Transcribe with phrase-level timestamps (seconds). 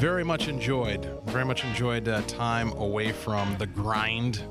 [0.00, 1.04] Very much enjoyed.
[1.26, 4.42] Very much enjoyed uh, time away from the grind.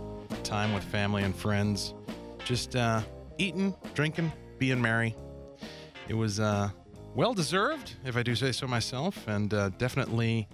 [0.44, 1.96] Time with family and friends.
[2.46, 3.02] Just uh,
[3.40, 5.16] eating, drinking, being merry.
[6.08, 6.70] It was uh,
[7.16, 10.48] well deserved, if I do say so myself, and uh, definitely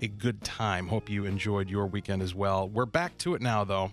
[0.00, 0.88] a good time.
[0.88, 2.66] Hope you enjoyed your weekend as well.
[2.66, 3.92] We're back to it now, though.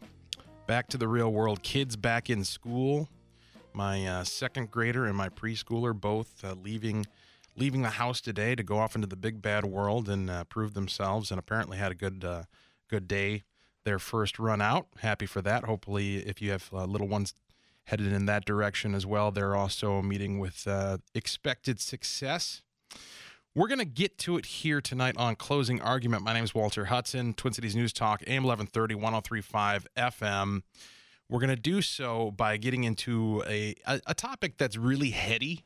[0.66, 1.62] Back to the real world.
[1.62, 3.10] Kids back in school.
[3.74, 7.06] My uh, second grader and my preschooler both uh, leaving
[7.58, 10.74] leaving the house today to go off into the big bad world and uh, prove
[10.74, 12.44] themselves, and apparently had a good uh,
[12.90, 13.44] good day.
[13.84, 14.88] Their first run out.
[15.00, 15.64] Happy for that.
[15.64, 17.34] Hopefully, if you have uh, little ones
[17.86, 22.64] headed in that direction as well, they're also meeting with uh, expected success.
[23.54, 26.24] We're going to get to it here tonight on Closing Argument.
[26.24, 30.64] My name is Walter Hudson, Twin Cities News Talk, AM 1130, 1035 FM.
[31.30, 35.64] We're going to do so by getting into a, a, a topic that's really heady,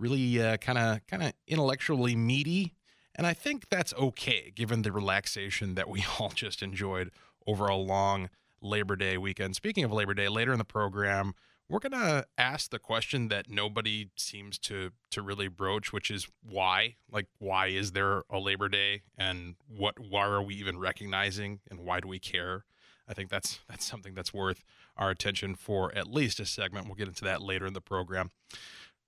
[0.00, 2.74] really kind of kind of intellectually meaty,
[3.14, 7.10] and I think that's okay given the relaxation that we all just enjoyed
[7.46, 8.30] over a long
[8.62, 9.56] Labor Day weekend.
[9.56, 11.34] Speaking of Labor Day, later in the program,
[11.68, 16.96] we're gonna ask the question that nobody seems to to really broach, which is why.
[17.10, 19.98] Like, why is there a Labor Day, and what?
[19.98, 22.64] Why are we even recognizing, and why do we care?
[23.08, 24.64] I think that's that's something that's worth
[24.96, 26.86] our attention for at least a segment.
[26.86, 28.30] We'll get into that later in the program.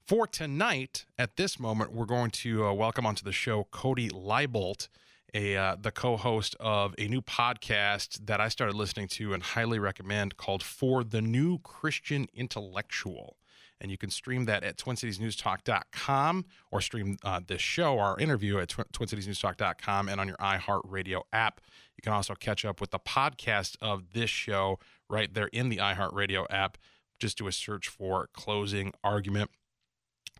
[0.07, 4.89] For tonight, at this moment, we're going to uh, welcome onto the show Cody Libolt,
[5.33, 9.79] a uh, the co-host of a new podcast that I started listening to and highly
[9.79, 13.37] recommend called For the New Christian Intellectual.
[13.81, 18.71] And you can stream that at TwinCitiesNewsTalk.com or stream uh, this show, our interview at
[18.71, 21.61] tw- TwinCitiesNewsTalk.com and on your iHeartRadio app.
[21.97, 25.77] You can also catch up with the podcast of this show right there in the
[25.77, 26.77] iHeartRadio app.
[27.21, 29.51] Just do a search for Closing Argument.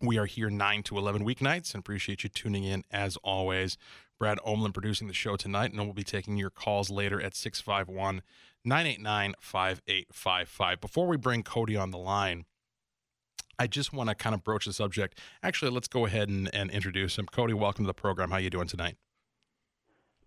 [0.01, 3.77] We are here 9 to 11 weeknights and appreciate you tuning in as always.
[4.19, 8.21] Brad Omlin producing the show tonight, and we'll be taking your calls later at 651
[8.65, 10.81] 989 5855.
[10.81, 12.45] Before we bring Cody on the line,
[13.59, 15.19] I just want to kind of broach the subject.
[15.41, 17.27] Actually, let's go ahead and, and introduce him.
[17.27, 18.31] Cody, welcome to the program.
[18.31, 18.97] How you doing tonight?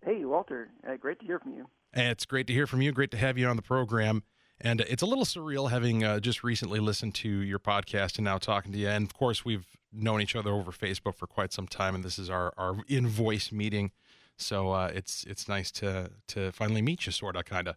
[0.05, 0.69] Hey, Walter.
[0.87, 1.67] Uh, great to hear from you.
[1.93, 2.91] It's great to hear from you.
[2.91, 4.23] Great to have you on the program.
[4.59, 8.37] And it's a little surreal having uh, just recently listened to your podcast and now
[8.37, 8.89] talking to you.
[8.89, 12.17] And of course, we've known each other over Facebook for quite some time, and this
[12.17, 13.91] is our, our in voice meeting.
[14.35, 17.75] So uh, it's it's nice to to finally meet you, sort of, kind of.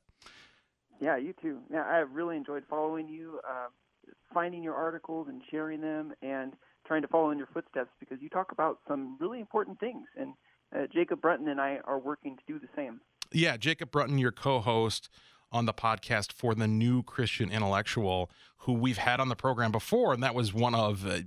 [1.01, 1.59] Yeah, you too.
[1.73, 3.69] Yeah, I really enjoyed following you, uh,
[4.33, 6.53] finding your articles and sharing them, and
[6.87, 10.07] trying to follow in your footsteps because you talk about some really important things.
[10.19, 10.35] And
[10.77, 13.01] uh, Jacob Brunton and I are working to do the same.
[13.33, 15.09] Yeah, Jacob Brunton, your co-host
[15.53, 20.13] on the podcast for the new Christian intellectual who we've had on the program before,
[20.13, 21.21] and that was one of uh,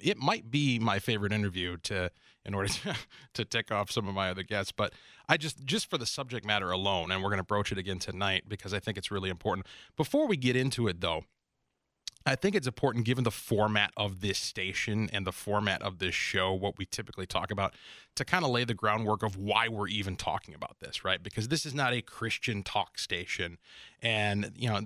[0.00, 2.10] it might be my favorite interview to
[2.44, 2.96] in order to,
[3.34, 4.72] to tick off some of my other guests.
[4.72, 4.92] But
[5.28, 7.98] I just just for the subject matter alone, and we're going to broach it again
[7.98, 9.66] tonight because I think it's really important.
[9.96, 11.24] Before we get into it, though.
[12.26, 16.14] I think it's important, given the format of this station and the format of this
[16.14, 17.74] show, what we typically talk about,
[18.16, 21.22] to kind of lay the groundwork of why we're even talking about this, right?
[21.22, 23.56] Because this is not a Christian talk station.
[24.02, 24.80] And, you know,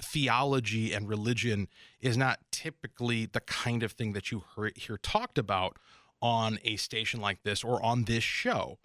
[0.00, 1.68] theology and religion
[2.00, 4.44] is not typically the kind of thing that you
[4.74, 5.76] hear talked about
[6.22, 8.78] on a station like this or on this show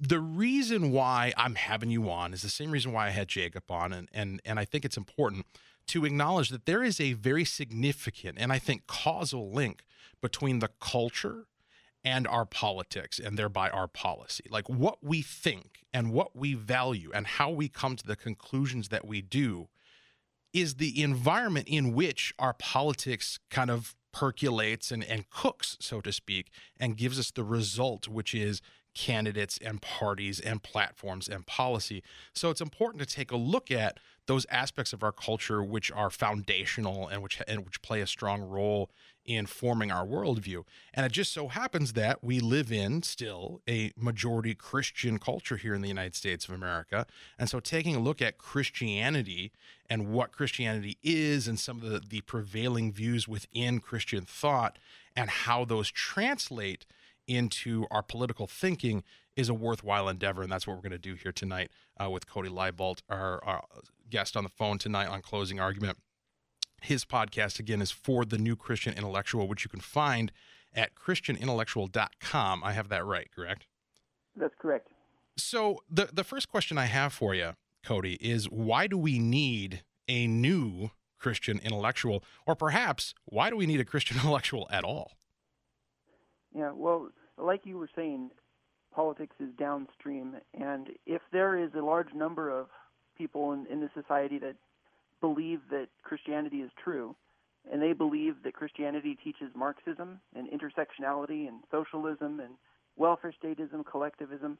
[0.00, 3.68] the reason why I'm having you on is the same reason why I had Jacob
[3.68, 5.44] on, and and and I think it's important
[5.88, 9.82] to acknowledge that there is a very significant and I think causal link
[10.20, 11.46] between the culture
[12.04, 14.44] and our politics and thereby our policy.
[14.50, 18.88] Like what we think and what we value and how we come to the conclusions
[18.88, 19.68] that we do
[20.52, 26.12] is the environment in which our politics kind of percolates and, and cooks, so to
[26.12, 28.62] speak, and gives us the result, which is
[28.94, 32.02] candidates and parties and platforms and policy.
[32.32, 36.10] So it's important to take a look at those aspects of our culture which are
[36.10, 38.90] foundational and which and which play a strong role
[39.24, 40.64] in forming our worldview.
[40.94, 45.74] And it just so happens that we live in still a majority Christian culture here
[45.74, 47.06] in the United States of America.
[47.38, 49.50] And so taking a look at Christianity
[49.88, 54.78] and what Christianity is and some of the, the prevailing views within Christian thought
[55.16, 56.86] and how those translate
[57.26, 59.04] into our political thinking
[59.38, 60.42] is a worthwhile endeavor.
[60.42, 61.70] And that's what we're going to do here tonight
[62.02, 63.64] uh, with Cody Libolt, our, our
[64.10, 65.96] guest on the phone tonight on Closing Argument.
[66.82, 70.32] His podcast, again, is For the New Christian Intellectual, which you can find
[70.74, 72.64] at ChristianIntellectual.com.
[72.64, 73.68] I have that right, correct?
[74.36, 74.88] That's correct.
[75.36, 77.52] So, the, the first question I have for you,
[77.84, 82.24] Cody, is why do we need a new Christian intellectual?
[82.44, 85.12] Or perhaps, why do we need a Christian intellectual at all?
[86.52, 88.30] Yeah, well, like you were saying,
[88.98, 90.34] politics is downstream.
[90.54, 92.66] And if there is a large number of
[93.16, 94.56] people in, in the society that
[95.20, 97.14] believe that Christianity is true,
[97.70, 102.54] and they believe that Christianity teaches Marxism and intersectionality and socialism and
[102.96, 104.58] welfare statism, collectivism,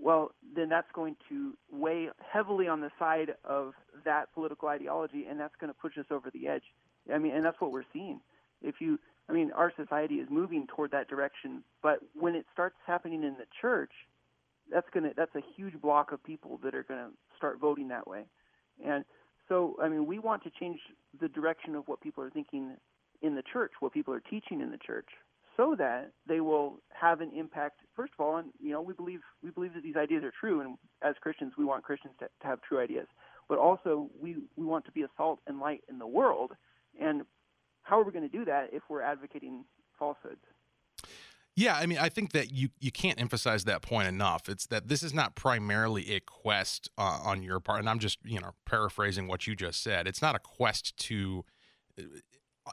[0.00, 3.72] well, then that's going to weigh heavily on the side of
[4.04, 6.62] that political ideology, and that's going to push us over the edge.
[7.12, 8.20] I mean, and that's what we're seeing.
[8.62, 12.76] If you, I mean, our society is moving toward that direction, but when it starts
[12.86, 13.92] happening in the church,
[14.70, 18.06] that's gonna that's a huge block of people that are going to start voting that
[18.06, 18.24] way,
[18.84, 19.04] and
[19.48, 20.78] so, I mean, we want to change
[21.20, 22.76] the direction of what people are thinking
[23.20, 25.08] in the church, what people are teaching in the church,
[25.56, 27.80] so that they will have an impact.
[27.94, 30.60] First of all, and you know, we believe we believe that these ideas are true,
[30.60, 33.06] and as Christians, we want Christians to, to have true ideas.
[33.48, 36.52] But also, we we want to be a salt and light in the world.
[37.00, 37.22] And
[37.82, 39.64] how are we going to do that if we're advocating
[39.98, 40.40] falsehoods?
[41.54, 44.48] Yeah, I mean, I think that you you can't emphasize that point enough.
[44.48, 48.18] It's that this is not primarily a quest uh, on your part, and I'm just
[48.24, 50.06] you know paraphrasing what you just said.
[50.06, 51.44] It's not a quest to,
[51.98, 52.04] uh,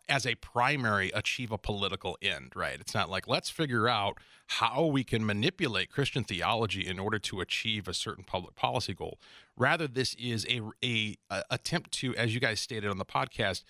[0.07, 2.79] as a primary, achieve a political end, right?
[2.79, 4.17] It's not like let's figure out
[4.47, 9.19] how we can manipulate Christian theology in order to achieve a certain public policy goal.
[9.57, 13.65] Rather, this is a a, a attempt to, as you guys stated on the podcast,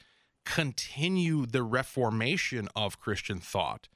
[0.45, 3.87] continue the reformation of Christian thought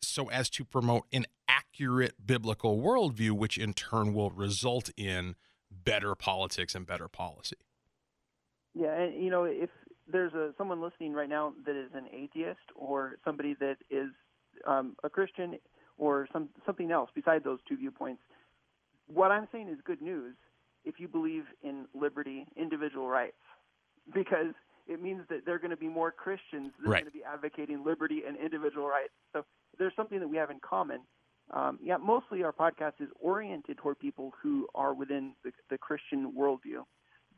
[0.00, 5.36] so as to promote an accurate biblical worldview, which in turn will result in
[5.70, 7.56] better politics and better policy.
[8.74, 9.70] Yeah, and you know, if
[10.10, 14.08] there's a someone listening right now that is an atheist or somebody that is
[14.66, 15.58] um, a Christian
[15.98, 18.22] or some something else beside those two viewpoints,
[19.06, 20.34] what I'm saying is good news
[20.84, 23.36] if you believe in liberty, individual rights,
[24.12, 24.54] because
[24.86, 26.98] it means that they're going to be more Christians that right.
[26.98, 29.12] are going to be advocating liberty and individual rights.
[29.32, 29.44] So
[29.78, 31.00] there's something that we have in common.
[31.50, 36.32] Um, yeah, mostly our podcast is oriented toward people who are within the, the Christian
[36.38, 36.84] worldview,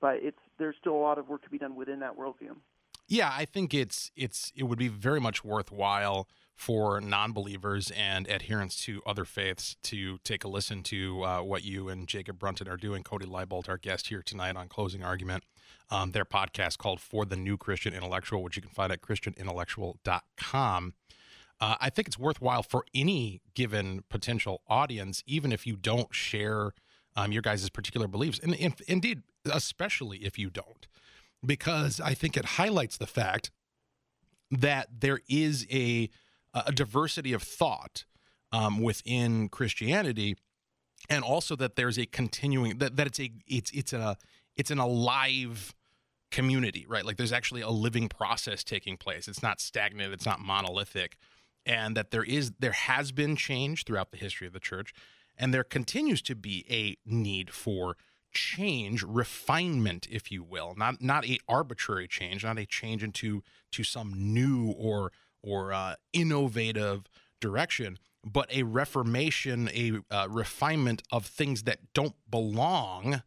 [0.01, 2.55] but it's there's still a lot of work to be done within that worldview.
[3.09, 8.83] Yeah, I think it's it's it would be very much worthwhile for non-believers and adherents
[8.85, 12.77] to other faiths to take a listen to uh, what you and Jacob Brunton are
[12.77, 13.03] doing.
[13.03, 15.45] Cody Libolt, our guest here tonight on Closing Argument,
[15.91, 20.95] um, their podcast called For the New Christian Intellectual, which you can find at christianintellectual.com.
[21.61, 26.73] Uh, I think it's worthwhile for any given potential audience, even if you don't share
[27.17, 30.87] um, your guys' particular beliefs, and, and indeed, especially if you don't,
[31.45, 33.51] because I think it highlights the fact
[34.51, 36.11] that there is a
[36.55, 38.05] a diversity of thought
[38.53, 40.37] um, within Christianity,
[41.09, 44.17] and also that there's a continuing that, that it's a it's it's a
[44.57, 45.75] it's an alive
[46.31, 47.05] community, right?
[47.05, 49.29] Like there's actually a living process taking place.
[49.29, 50.13] It's not stagnant.
[50.13, 51.17] It's not monolithic
[51.67, 54.93] and that there is there has been change throughout the history of the church
[55.37, 57.97] and there continues to be a need for
[58.33, 63.85] change refinement if you will not not a arbitrary change not a change into to
[63.85, 65.13] some new or
[65.45, 67.05] or uh, innovative
[67.41, 73.23] direction but a reformation a uh, refinement of things that don't belong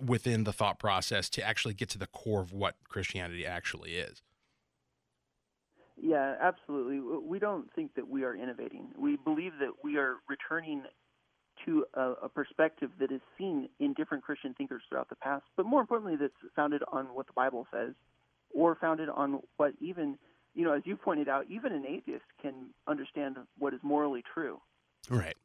[0.00, 4.22] within the thought process to actually get to the core of what christianity actually is
[6.02, 6.98] yeah, absolutely.
[6.98, 8.88] We don't think that we are innovating.
[8.98, 10.82] We believe that we are returning
[11.64, 15.64] to a, a, perspective that is seen in different Christian thinkers throughout the past, but
[15.64, 17.92] more importantly, that's founded on what the Bible says,
[18.52, 20.18] or founded on what even,
[20.54, 22.54] you know, as you pointed out, even an atheist can
[22.86, 24.60] understand what is morally true.
[25.08, 25.36] Right.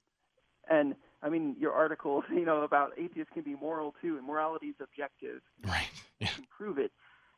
[0.70, 4.68] And I mean, your article, you know, about atheists can be moral too, and morality
[4.68, 5.42] is objective.
[5.66, 5.88] Right.
[6.20, 6.30] Yeah.
[6.30, 6.92] You can prove it.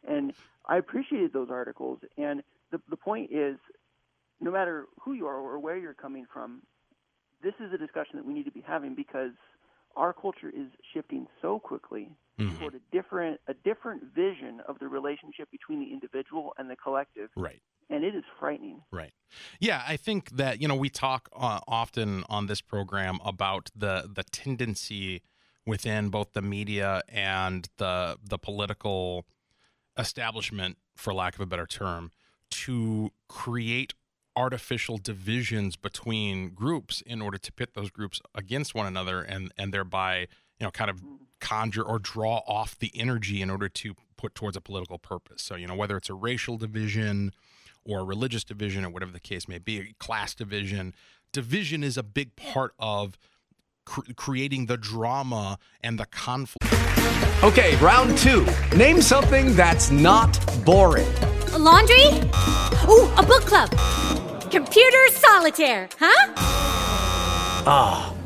[0.07, 0.33] And
[0.65, 3.57] I appreciated those articles, and the the point is,
[4.39, 6.61] no matter who you are or where you're coming from,
[7.43, 9.31] this is a discussion that we need to be having because
[9.95, 12.57] our culture is shifting so quickly Mhm.
[12.59, 17.29] toward a different a different vision of the relationship between the individual and the collective,
[17.35, 17.61] Right.
[17.89, 18.81] and it is frightening.
[18.91, 19.13] Right.
[19.59, 24.09] Yeah, I think that you know we talk uh, often on this program about the
[24.13, 25.21] the tendency
[25.65, 29.25] within both the media and the the political
[29.97, 32.11] establishment, for lack of a better term,
[32.49, 33.93] to create
[34.35, 39.73] artificial divisions between groups in order to pit those groups against one another and and
[39.73, 40.27] thereby
[40.59, 41.17] you know kind of mm.
[41.39, 45.55] conjure or draw off the energy in order to put towards a political purpose so
[45.55, 47.31] you know whether it's a racial division
[47.85, 50.93] or a religious division or whatever the case may be a class division
[51.31, 53.17] division is a big part of
[53.85, 56.65] cr- creating the drama and the conflict
[57.41, 58.45] Okay, round two.
[58.75, 61.07] Name something that's not boring.
[61.53, 62.03] A laundry?
[62.89, 63.69] Ooh, a book club.
[64.51, 66.33] Computer solitaire, huh?
[67.65, 68.08] Ah,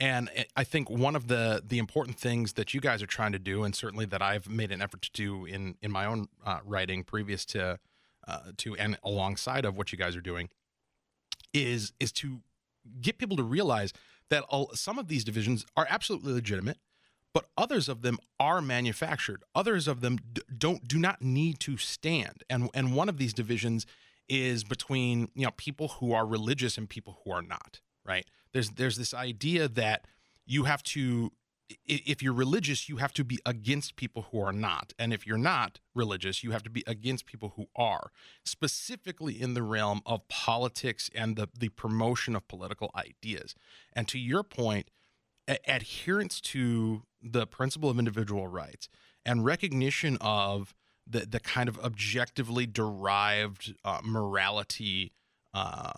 [0.00, 3.38] And I think one of the the important things that you guys are trying to
[3.38, 6.60] do, and certainly that I've made an effort to do in in my own uh,
[6.64, 7.78] writing previous to
[8.26, 10.50] uh, to and alongside of what you guys are doing,
[11.52, 12.42] is is to
[13.00, 13.92] get people to realize
[14.30, 16.78] that all, some of these divisions are absolutely legitimate,
[17.34, 19.42] but others of them are manufactured.
[19.54, 22.44] Others of them d- don't do not need to stand.
[22.48, 23.84] And and one of these divisions
[24.28, 27.80] is between you know people who are religious and people who are not.
[28.04, 28.26] Right?
[28.52, 30.06] There's there's this idea that
[30.46, 31.32] you have to
[31.84, 34.94] if you're religious, you have to be against people who are not.
[34.98, 38.10] And if you're not religious, you have to be against people who are,
[38.44, 43.54] specifically in the realm of politics and the, the promotion of political ideas.
[43.92, 44.90] And to your point,
[45.46, 48.88] a- adherence to the principle of individual rights
[49.26, 50.74] and recognition of
[51.06, 55.12] the, the kind of objectively derived uh, morality
[55.52, 55.92] uh,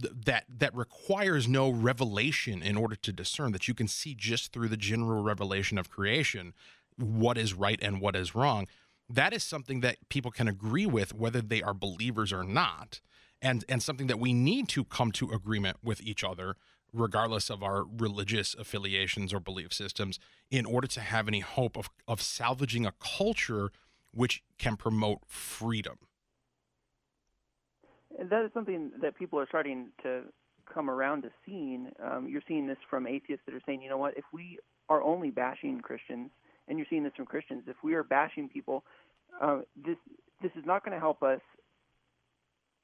[0.00, 4.52] th- that that requires no revelation in order to discern that you can see just
[4.52, 6.54] through the general revelation of creation
[6.96, 8.66] what is right and what is wrong.
[9.08, 13.00] That is something that people can agree with whether they are believers or not
[13.44, 16.56] and and something that we need to come to agreement with each other
[16.92, 20.18] regardless of our religious affiliations or belief systems
[20.50, 23.70] in order to have any hope of of salvaging a culture
[24.12, 25.98] which can promote freedom
[28.18, 30.22] And that is something that people are starting to
[30.72, 31.90] come around to seeing.
[32.02, 35.02] Um, you're seeing this from atheists that are saying, you know what, if we are
[35.02, 36.30] only bashing Christians,
[36.68, 38.84] and you're seeing this from Christians, if we are bashing people,
[39.42, 39.96] uh, this
[40.42, 41.40] this is not going to help us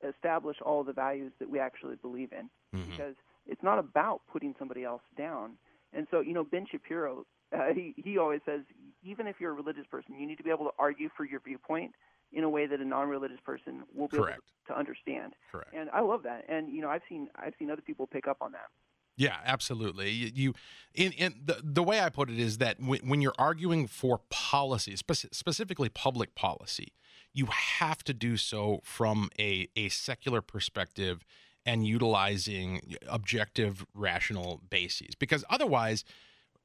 [0.07, 2.49] establish all the values that we actually believe in,
[2.91, 3.15] because
[3.47, 5.53] it's not about putting somebody else down.
[5.93, 8.61] And so, you know, Ben Shapiro, uh, he he always says,
[9.03, 11.41] even if you're a religious person, you need to be able to argue for your
[11.41, 11.93] viewpoint
[12.33, 14.39] in a way that a non-religious person will be Correct.
[14.39, 15.35] able to understand.
[15.51, 15.75] Correct.
[15.75, 16.45] And I love that.
[16.49, 18.69] And you know, I've seen I've seen other people pick up on that.
[19.17, 20.11] Yeah, absolutely.
[20.11, 20.55] You, you
[20.95, 24.21] in, in the the way I put it is that when, when you're arguing for
[24.31, 26.93] policy, speci- specifically public policy,
[27.33, 31.25] you have to do so from a a secular perspective
[31.67, 35.15] and utilizing objective, rational bases.
[35.15, 36.05] Because otherwise,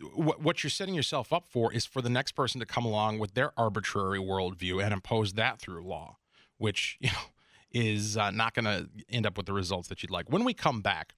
[0.02, 3.34] what, you're setting yourself up for is for the next person to come along with
[3.34, 6.18] their arbitrary worldview and impose that through law,
[6.58, 7.20] which you know
[7.72, 10.30] is uh, not going to end up with the results that you'd like.
[10.30, 11.14] When we come back.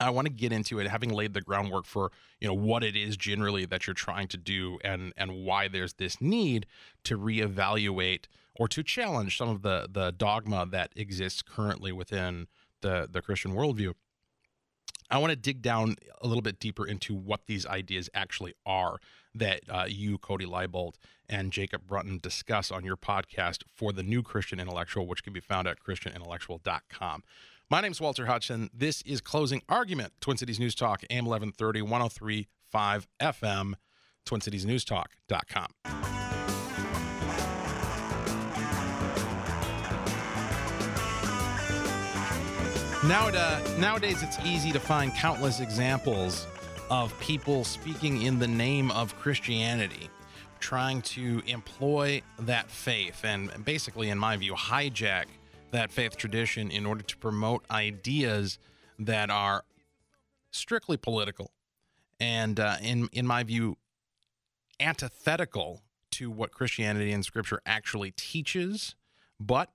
[0.00, 2.10] I want to get into it, having laid the groundwork for
[2.40, 5.92] you know what it is generally that you're trying to do, and and why there's
[5.92, 6.66] this need
[7.04, 8.24] to reevaluate
[8.56, 12.48] or to challenge some of the the dogma that exists currently within
[12.80, 13.94] the the Christian worldview.
[15.10, 18.98] I want to dig down a little bit deeper into what these ideas actually are
[19.34, 20.94] that uh, you, Cody Libolt,
[21.28, 25.40] and Jacob Brunton discuss on your podcast for the New Christian Intellectual, which can be
[25.40, 27.22] found at ChristianIntellectual.com.
[27.70, 28.70] My name's Walter Hudson.
[28.72, 33.74] This is Closing Argument, Twin Cities News Talk, AM 1130, 1035 FM,
[34.26, 36.13] TwinCitiesNewsTalk.com.
[43.08, 46.46] Nowadays, nowadays, it's easy to find countless examples
[46.88, 50.08] of people speaking in the name of Christianity,
[50.58, 55.26] trying to employ that faith and basically, in my view, hijack
[55.70, 58.58] that faith tradition in order to promote ideas
[58.98, 59.64] that are
[60.50, 61.50] strictly political
[62.18, 63.76] and, uh, in in my view,
[64.80, 65.82] antithetical
[66.12, 68.94] to what Christianity and Scripture actually teaches,
[69.38, 69.72] but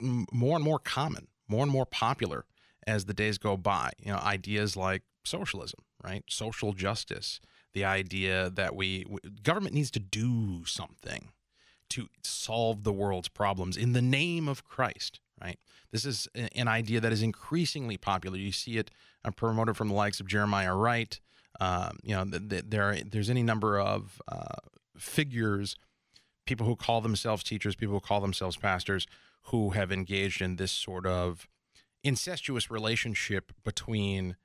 [0.00, 2.44] more and more common, more and more popular
[2.86, 3.90] as the days go by.
[3.98, 6.24] You know, ideas like socialism, right?
[6.28, 7.40] Social justice,
[7.74, 9.04] the idea that we
[9.42, 11.30] government needs to do something
[11.90, 15.58] to solve the world's problems in the name of Christ, right?
[15.92, 18.36] This is an idea that is increasingly popular.
[18.36, 18.90] You see it
[19.36, 21.20] promoted from the likes of Jeremiah Wright.
[21.60, 24.56] Um, you know, th- th- there there's any number of uh,
[24.96, 25.76] figures,
[26.44, 29.06] people who call themselves teachers, people who call themselves pastors,
[29.44, 31.48] who have engaged in this sort of
[32.06, 34.36] incestuous relationship between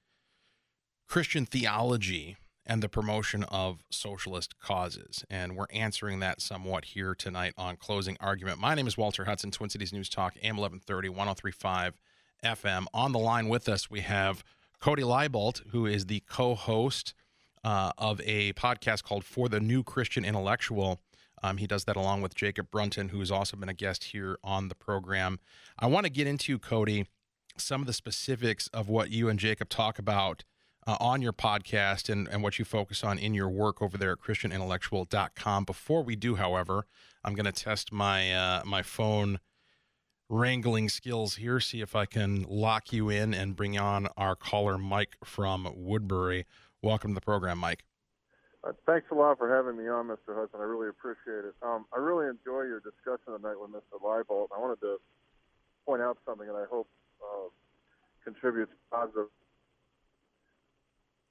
[1.07, 5.23] Christian theology and the promotion of socialist causes.
[5.29, 8.59] And we're answering that somewhat here tonight on Closing Argument.
[8.59, 11.97] My name is Walter Hudson, Twin Cities News Talk, AM 1130, 1035
[12.43, 12.85] FM.
[12.93, 14.43] On the line with us, we have
[14.79, 17.13] Cody Libolt, who is the co host
[17.63, 20.99] uh, of a podcast called For the New Christian Intellectual.
[21.43, 24.67] Um, he does that along with Jacob Brunton, who's also been a guest here on
[24.67, 25.39] the program.
[25.77, 27.07] I want to get into, Cody,
[27.57, 30.43] some of the specifics of what you and Jacob talk about
[30.87, 34.13] uh, on your podcast and, and what you focus on in your work over there
[34.13, 35.65] at christianintellectual.com.
[35.65, 36.85] Before we do, however,
[37.23, 39.39] I'm going to test my uh, my phone
[40.29, 44.77] wrangling skills here, see if I can lock you in and bring on our caller,
[44.77, 46.45] Mike from Woodbury.
[46.81, 47.83] Welcome to the program, Mike.
[48.63, 50.35] Uh, thanks a lot for having me on, Mr.
[50.35, 50.59] Hudson.
[50.59, 51.53] I really appreciate it.
[51.61, 53.99] Um, I really enjoy your discussion tonight with Mr.
[54.01, 54.47] Libolt.
[54.55, 54.97] I wanted to
[55.85, 56.87] point out something that I hope
[57.21, 57.49] uh,
[58.23, 59.27] contributes positive.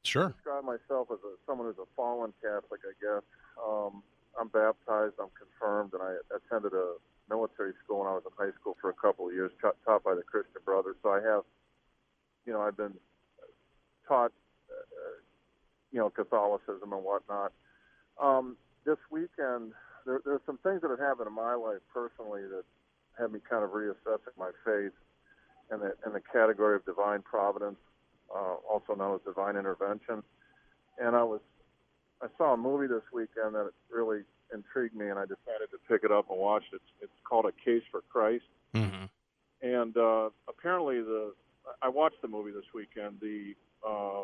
[0.03, 0.27] Sure.
[0.27, 3.23] I describe myself as a, someone who's a fallen Catholic, I guess.
[3.61, 4.03] Um,
[4.39, 6.95] I'm baptized, I'm confirmed, and I attended a
[7.29, 10.03] military school when I was in high school for a couple of years, taught, taught
[10.03, 10.97] by the Christian Brothers.
[11.03, 11.43] So I have,
[12.47, 12.95] you know, I've been
[14.07, 14.33] taught,
[14.71, 15.19] uh,
[15.93, 17.53] you know, Catholicism and whatnot.
[18.21, 19.73] Um, this weekend,
[20.07, 22.65] there, there's some things that have happened in my life personally that
[23.19, 24.93] had me kind of reassessing my faith
[25.73, 27.79] in the in the category of divine providence,
[28.35, 30.23] uh, also known as divine intervention.
[30.99, 31.41] And I was,
[32.23, 34.23] I saw a movie this weekend that really
[34.53, 36.77] intrigued me, and I decided to pick it up and watch it.
[36.77, 38.45] It's, it's called A Case for Christ.
[38.75, 39.05] Mm-hmm.
[39.63, 41.33] And uh, apparently, the
[41.83, 43.19] I watched the movie this weekend.
[43.21, 43.55] The
[43.87, 44.23] uh,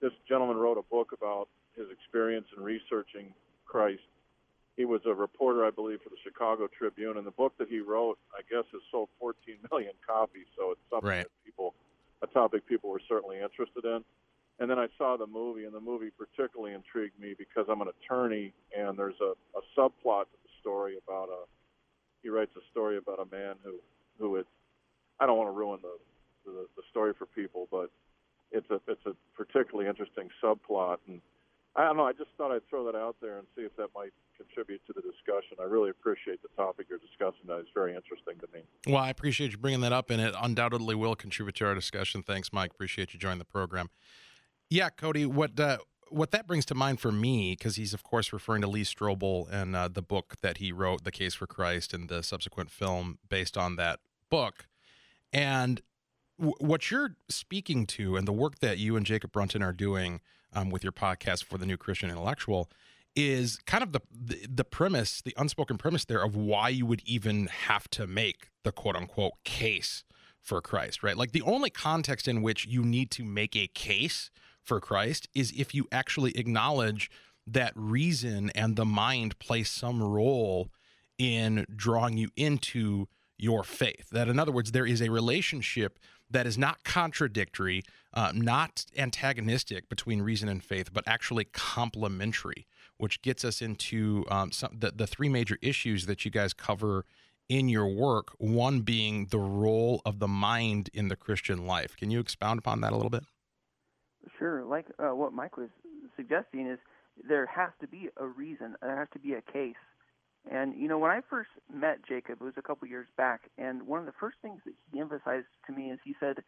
[0.00, 3.32] this gentleman wrote a book about his experience in researching
[3.66, 4.02] Christ.
[4.78, 7.80] He was a reporter, I believe, for the Chicago Tribune, and the book that he
[7.80, 10.46] wrote, I guess, has sold 14 million copies.
[10.56, 11.24] So it's something Right.
[11.24, 11.74] that people,
[12.22, 14.04] a topic people were certainly interested in.
[14.60, 17.88] And then I saw the movie, and the movie particularly intrigued me because I'm an
[17.88, 21.42] attorney, and there's a, a subplot to the story about a.
[22.22, 23.74] He writes a story about a man who
[24.18, 24.46] who is.
[25.18, 25.96] I don't want to ruin the,
[26.44, 27.90] the the story for people, but
[28.50, 31.20] it's a it's a particularly interesting subplot, and
[31.76, 32.06] I don't know.
[32.06, 34.92] I just thought I'd throw that out there and see if that might contribute to
[34.92, 35.58] the discussion.
[35.60, 37.46] I really appreciate the topic you're discussing.
[37.46, 38.64] That is very interesting to me.
[38.86, 42.22] Well, I appreciate you bringing that up, and it undoubtedly will contribute to our discussion.
[42.22, 42.72] Thanks, Mike.
[42.72, 43.90] Appreciate you joining the program.
[44.70, 45.78] Yeah, Cody, what uh,
[46.10, 49.48] what that brings to mind for me, because he's of course referring to Lee Strobel
[49.50, 53.18] and uh, the book that he wrote, "The Case for Christ," and the subsequent film
[53.28, 54.00] based on that
[54.30, 54.66] book,
[55.32, 55.80] and
[56.38, 60.20] w- what you're speaking to, and the work that you and Jacob Brunton are doing
[60.54, 62.70] um, with your podcast for the New Christian Intellectual,
[63.16, 67.02] is kind of the, the the premise, the unspoken premise there of why you would
[67.04, 70.04] even have to make the quote unquote case
[70.40, 71.16] for Christ, right?
[71.16, 74.30] Like the only context in which you need to make a case
[74.62, 77.10] for Christ is if you actually acknowledge
[77.46, 80.68] that reason and the mind play some role
[81.18, 84.08] in drawing you into your faith.
[84.10, 85.98] That, in other words, there is a relationship
[86.30, 87.82] that is not contradictory,
[88.18, 94.50] uh, not antagonistic between reason and faith, but actually complementary, which gets us into um,
[94.50, 97.04] some, the, the three major issues that you guys cover
[97.48, 98.30] in your work.
[98.38, 101.96] One being the role of the mind in the Christian life.
[101.96, 103.22] Can you expound upon that a little bit?
[104.36, 104.64] Sure.
[104.64, 105.68] Like uh, what Mike was
[106.16, 106.80] suggesting is
[107.28, 108.74] there has to be a reason.
[108.82, 109.76] There has to be a case.
[110.50, 113.86] And you know, when I first met Jacob, it was a couple years back, and
[113.86, 116.38] one of the first things that he emphasized to me is he said,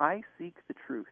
[0.00, 1.06] "I seek the truth,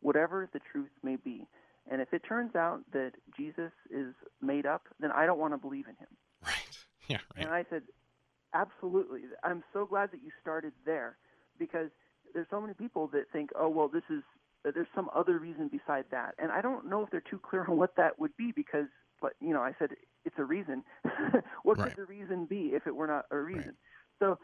[0.00, 1.46] whatever the truth may be.
[1.90, 5.58] And if it turns out that Jesus is made up, then I don't want to
[5.58, 6.08] believe in him."
[6.44, 6.54] Right.
[7.08, 7.18] Yeah.
[7.38, 7.84] And I said,
[8.54, 9.22] absolutely.
[9.44, 11.16] I'm so glad that you started there
[11.58, 11.90] because
[12.34, 14.22] there's so many people that think, oh, well, this is,
[14.64, 16.34] there's some other reason beside that.
[16.38, 18.86] And I don't know if they're too clear on what that would be because,
[19.22, 19.90] but, you know, I said
[20.24, 20.84] it's a reason.
[21.62, 21.88] what Right.
[21.90, 23.74] could the reason be if it were not a reason?
[24.18, 24.38] So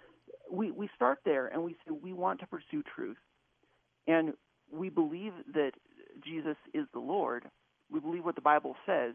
[0.51, 3.19] we, we start there and we say we want to pursue truth.
[4.07, 4.35] And
[4.73, 5.73] we believe that
[6.25, 7.45] Jesus is the Lord.
[7.91, 9.15] We believe what the Bible says.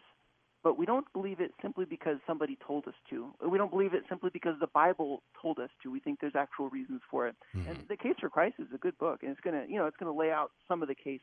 [0.63, 3.33] but we don't believe it simply because somebody told us to.
[3.47, 5.91] We don't believe it simply because the Bible told us to.
[5.91, 7.35] We think there's actual reasons for it.
[7.55, 7.69] Mm-hmm.
[7.69, 9.95] And the Case for Christ is a good book, and it's gonna, you know, it's
[9.97, 11.21] gonna lay out some of the case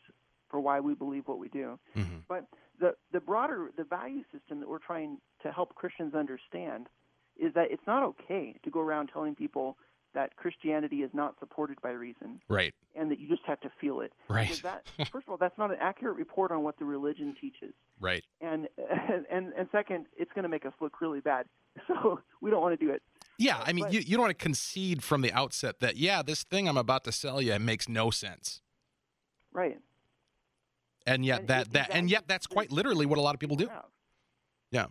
[0.48, 1.78] for why we believe what we do.
[1.96, 2.18] Mm-hmm.
[2.28, 2.46] But
[2.80, 6.86] the the broader the value system that we're trying to help Christians understand
[7.38, 9.76] is that it's not okay to go around telling people
[10.16, 12.74] that Christianity is not supported by reason Right.
[12.96, 14.12] and that you just have to feel it.
[14.28, 14.48] Right.
[14.48, 17.72] Because that, first of all, that's not an accurate report on what the religion teaches
[18.00, 18.24] Right.
[18.40, 18.66] and
[19.30, 21.46] and and second, it's going to make us look really bad.
[21.86, 23.02] So we don't want to do it.
[23.38, 26.22] Yeah, I mean, But- you, you don't want to concede from the outset that yeah,
[26.22, 28.62] this thing I'm about to sell you makes no sense,
[29.52, 29.78] Right.
[31.06, 33.56] and yet And that that and yet that's quite literally what a lot of people
[33.56, 33.68] do.
[34.70, 34.86] Yeah.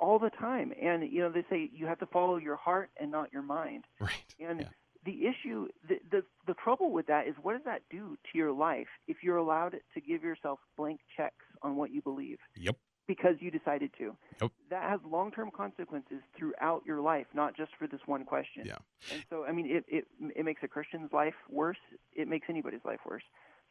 [0.00, 3.10] All the time, and you know they say you have to follow your heart and
[3.10, 3.84] not your mind.
[4.00, 4.10] Right.
[4.40, 4.68] And Yeah.
[5.04, 8.52] the issue, the, the the trouble with that is, what does that do to your
[8.52, 12.76] life if you're allowed to give yourself blank checks on what you believe Yep.
[13.06, 14.16] because you decided to?
[14.42, 14.50] Yep.
[14.70, 18.64] That has long-term consequences throughout your life, not just for this one question.
[18.66, 18.78] Yeah.
[19.12, 20.06] And so, I mean, it it
[20.36, 21.78] it makes a Christian's life worse.
[22.14, 23.24] It makes anybody's life worse.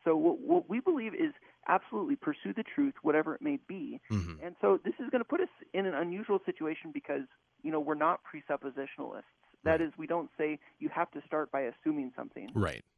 [0.06, 1.34] So what, what we believe is
[1.68, 4.00] absolutely pursue the truth, whatever it may be.
[4.12, 4.38] Mhm.
[4.42, 7.24] And so this is going to put us in an unusual situation because
[7.64, 9.24] you know we're not presuppositionalists.
[9.64, 12.86] That is, we don't say you have to start by assuming something Right.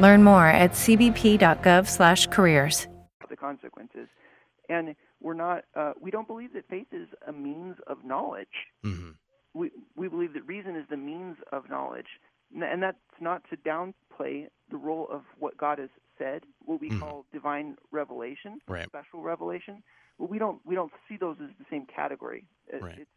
[0.00, 2.88] Learn more at cbp.gov/careers.
[3.28, 4.06] the consequences.
[4.68, 5.64] And we're not.
[5.74, 8.68] Uh, we don't believe that faith is a means of knowledge.
[8.84, 9.16] Mhm.
[9.54, 12.20] We we believe that reason is the means of knowledge,
[12.54, 17.24] and that's not to downplay the role of what God has said, what we call
[17.32, 18.86] divine revelation, Right.
[18.86, 19.82] special revelation.
[20.18, 22.44] Well, we don't we don't see those as the same category.
[22.68, 22.98] It- Right.
[22.98, 23.10] It's,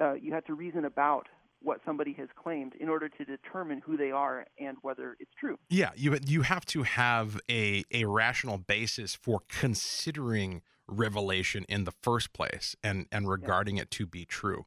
[0.00, 1.28] uh, you have to reason about
[1.60, 5.58] what somebody has claimed in order to determine who they are and whether it's true.
[5.68, 11.92] Yeah, you you have to have a a rational basis for considering revelation in the
[12.02, 14.66] first place and and regarding it to be true.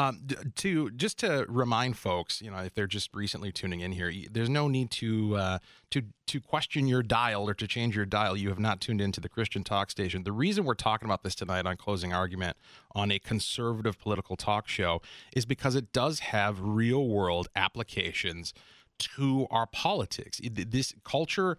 [0.00, 4.10] Um, to just to remind folks, you know, if they're just recently tuning in here,
[4.30, 5.58] there's no need to uh,
[5.90, 8.34] to to question your dial or to change your dial.
[8.34, 10.22] You have not tuned into the Christian Talk Station.
[10.22, 12.56] The reason we're talking about this tonight on closing argument
[12.94, 15.02] on a conservative political talk show
[15.34, 18.54] is because it does have real world applications
[19.00, 20.40] to our politics.
[20.42, 21.58] This culture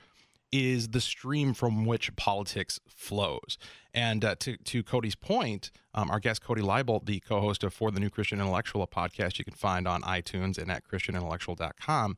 [0.51, 3.57] is the stream from which politics flows.
[3.93, 7.91] And uh, to, to Cody's point, um, our guest Cody Libolt, the co-host of For
[7.91, 12.17] the New Christian Intellectual, a podcast you can find on iTunes and at christianintellectual.com,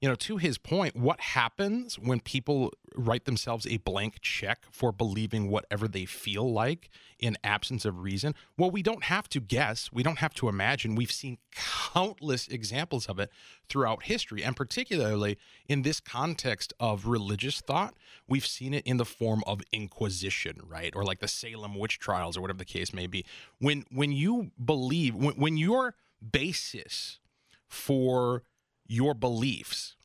[0.00, 4.92] you know, to his point, what happens when people write themselves a blank check for
[4.92, 8.34] believing whatever they feel like in absence of reason?
[8.56, 9.90] Well, we don't have to guess.
[9.92, 10.94] We don't have to imagine.
[10.94, 13.30] We've seen countless examples of it
[13.68, 15.36] throughout history, and particularly
[15.68, 17.94] in this context of religious thought,
[18.28, 20.94] we've seen it in the form of inquisition, right?
[20.94, 23.24] Or like the Salem witch trials or whatever the case may be.
[23.58, 25.96] When when you believe when, when your
[26.32, 27.18] basis
[27.66, 28.42] for
[28.88, 29.96] your beliefs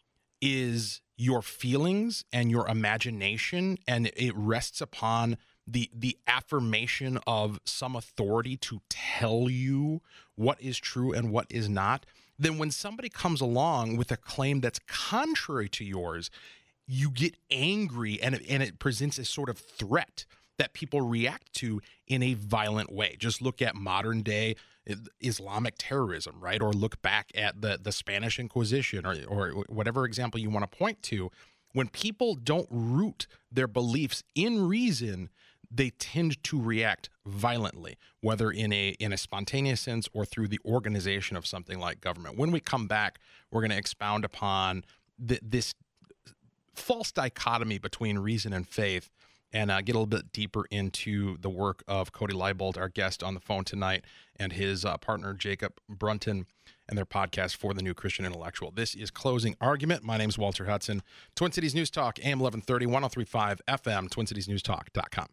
[0.42, 7.96] is your feelings and your imagination and it rests upon the the affirmation of some
[7.96, 10.02] authority to tell you
[10.36, 12.06] what is true and what is not
[12.38, 16.30] then when somebody comes along with a claim that's contrary to yours
[16.86, 20.26] you get angry and it, and it presents a sort of threat
[20.58, 23.16] that people react to in a violent way.
[23.18, 24.56] Just look at modern day
[25.22, 26.62] Islamic terrorism, right?
[26.62, 30.78] Or look back at the the Spanish Inquisition or or whatever example you want to
[30.78, 31.32] point to.
[31.74, 35.30] When people don't root their beliefs in reason,
[35.72, 40.60] they tend to react violently, whether in a in a spontaneous sense or through the
[40.66, 42.38] organization of something like government.
[42.38, 43.20] When we come back,
[43.52, 44.84] we're going to expound upon
[45.26, 45.74] th- this
[46.28, 46.32] uh,
[46.76, 49.10] false dichotomy between reason and faith
[49.54, 53.24] and uh, get a little bit deeper into the work of Cody Libolt, our guest
[53.24, 54.04] on the phone tonight,
[54.36, 56.48] and his uh, partner Jacob Brunton
[56.90, 58.72] and their podcast for the New Christian Intellectual.
[58.72, 60.04] This is Closing Argument.
[60.04, 61.02] My name is Walter Hudson.
[61.36, 65.28] Twin Cities News Talk, AM 1130, 1035 FM, TwinCitiesNewsTalk.com.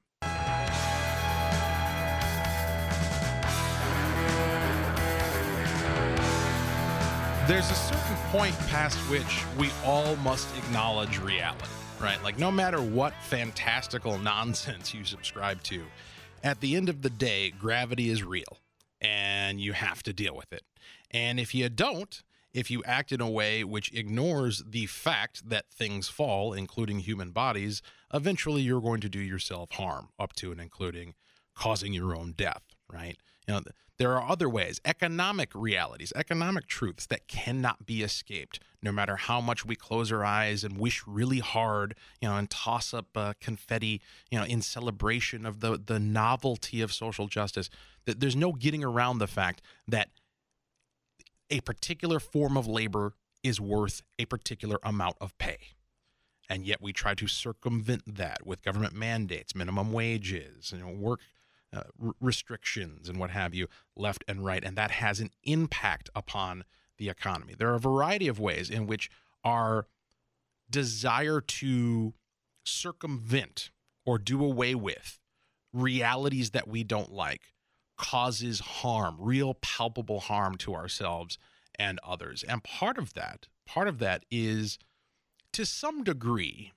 [7.51, 11.65] There's a certain point past which we all must acknowledge reality,
[12.01, 12.23] right?
[12.23, 15.85] Like, no matter what fantastical nonsense you subscribe to,
[16.43, 18.59] at the end of the day, gravity is real
[19.01, 20.63] and you have to deal with it.
[21.11, 25.71] And if you don't, if you act in a way which ignores the fact that
[25.71, 27.83] things fall, including human bodies,
[28.13, 31.15] eventually you're going to do yourself harm, up to and including
[31.55, 33.17] causing your own death, right?
[33.47, 33.61] You know,
[33.99, 39.43] there are other ways, economic realities, economic truths that cannot be escaped, no matter how
[39.43, 43.35] much we close our eyes and wish really hard, you know, and toss up uh,
[43.41, 44.01] confetti,
[44.31, 47.69] you know, in celebration of the the novelty of social justice.
[48.07, 50.09] That there's no getting around the fact that
[51.51, 55.59] a particular form of labor is worth a particular amount of pay.
[56.49, 61.21] And yet we try to circumvent that with government mandates, minimum wages, you know, work
[61.73, 61.83] uh,
[62.21, 64.65] restrictions and what have you, left and right.
[64.65, 66.65] And that has an impact upon
[66.99, 67.55] the economy.
[67.57, 69.11] There are a variety of ways in which
[69.45, 69.87] our
[70.69, 72.15] desire to
[72.65, 73.71] circumvent
[74.05, 75.19] or do away with
[75.73, 77.53] realities that we don't like
[77.97, 81.39] causes harm, real palpable harm to ourselves
[81.79, 82.43] and others.
[82.43, 84.79] And part of that, part of that is
[85.53, 86.73] to some degree,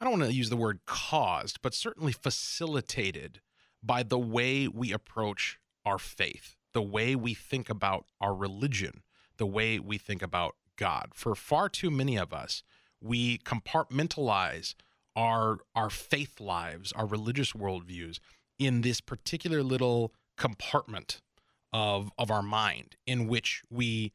[0.00, 3.40] I don't want to use the word caused, but certainly facilitated
[3.84, 9.02] by the way we approach our faith, the way we think about our religion,
[9.36, 11.10] the way we think about God.
[11.14, 12.62] For far too many of us,
[13.00, 14.74] we compartmentalize
[15.14, 18.18] our our faith lives, our religious worldviews
[18.58, 21.20] in this particular little compartment
[21.72, 24.12] of of our mind in which we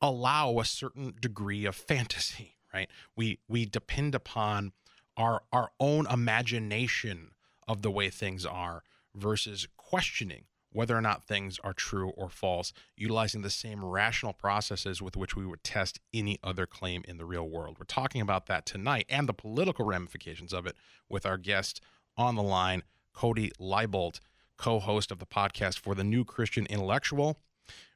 [0.00, 2.88] allow a certain degree of fantasy, right?
[3.14, 4.72] We we depend upon
[5.16, 7.32] our our own imagination
[7.68, 8.82] of the way things are
[9.14, 15.02] versus questioning whether or not things are true or false, utilizing the same rational processes
[15.02, 17.76] with which we would test any other claim in the real world.
[17.78, 20.76] We're talking about that tonight and the political ramifications of it
[21.08, 21.82] with our guest
[22.16, 24.20] on the line, Cody Libolt,
[24.56, 27.38] co host of the podcast for the New Christian Intellectual,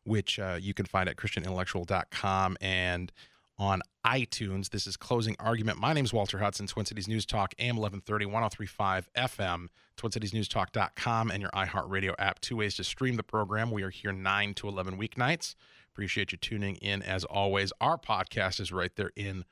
[0.05, 3.13] which uh, you can find at ChristianIntellectual.com and
[3.59, 4.71] on iTunes.
[4.71, 5.79] This is Closing Argument.
[5.79, 9.67] My name is Walter Hudson, Twin Cities News Talk, AM 1130, 1035 FM,
[9.97, 12.41] TwinCitiesNewsTalk.com, and your iHeartRadio app.
[12.41, 13.71] Two ways to stream the program.
[13.71, 15.55] We are here 9 to 11 weeknights.
[15.93, 17.73] Appreciate you tuning in as always.
[17.81, 19.45] Our podcast is right there in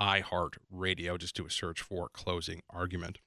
[0.00, 1.18] iHeartRadio.
[1.18, 3.18] Just do a search for Closing Argument.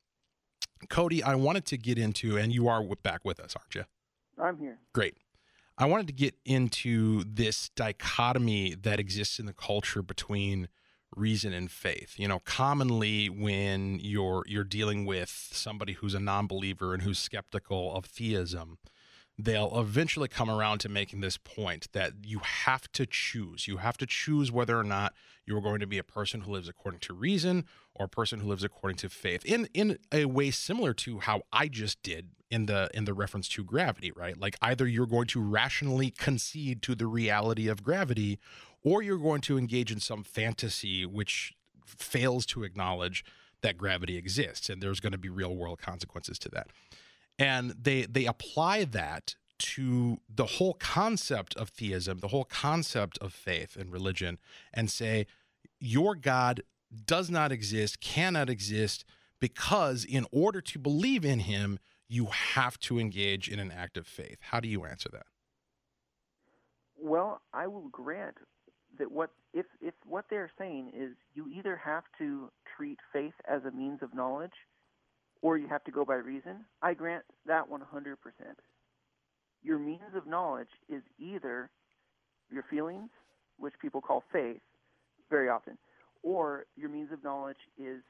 [0.89, 3.84] Cody, I wanted to get into, and you are back with us, aren't you?
[4.41, 4.80] I'm here.
[4.94, 5.17] Great.
[5.82, 10.67] I wanted to get into this dichotomy that exists in the culture between
[11.15, 12.13] reason and faith.
[12.17, 17.96] You know, commonly when you're you're dealing with somebody who's a non-believer and who's skeptical
[17.96, 18.78] of theism,
[19.43, 23.67] they'll eventually come around to making this point that you have to choose.
[23.67, 25.13] You have to choose whether or not
[25.45, 28.47] you're going to be a person who lives according to reason or a person who
[28.47, 29.43] lives according to faith.
[29.45, 33.47] In in a way similar to how I just did in the in the reference
[33.49, 34.38] to gravity, right?
[34.38, 38.39] Like either you're going to rationally concede to the reality of gravity
[38.84, 41.54] or you're going to engage in some fantasy which
[41.86, 43.23] fails to acknowledge
[43.62, 46.67] that gravity exists and there's going to be real world consequences to that
[47.41, 53.34] and they they apply that to the whole concept of theism, the whole concept of
[53.34, 54.38] faith and religion,
[54.73, 55.25] and say
[55.80, 56.62] your God
[57.06, 59.06] does not exist, cannot exist,
[59.39, 64.06] because in order to believe in Him, you have to engage in an act of
[64.06, 64.38] faith.
[64.41, 65.25] How do you answer that?
[66.95, 68.38] Well, I will grant
[68.99, 73.63] that what if if what they're saying is you either have to treat faith as
[73.65, 74.54] a means of knowledge
[75.41, 78.15] or you have to go by reason, I grant that 100%.
[79.63, 81.69] Your means of knowledge is either
[82.51, 83.10] your feelings,
[83.58, 84.62] which people call faith
[85.30, 85.77] very often,
[86.23, 88.01] or your means of knowledge is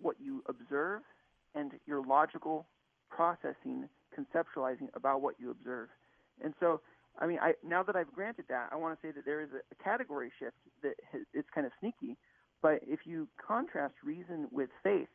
[0.00, 1.02] what you observe
[1.54, 2.66] and your logical
[3.10, 5.88] processing, conceptualizing about what you observe.
[6.42, 6.80] And so,
[7.18, 9.48] I mean, I, now that I've granted that, I want to say that there is
[9.52, 12.16] a, a category shift that has, it's kind of sneaky.
[12.62, 15.08] But if you contrast reason with faith,